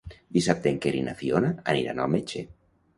[0.37, 2.47] Dissabte en Quer i na Fiona aniran al metge.